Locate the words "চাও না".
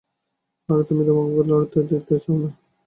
2.23-2.49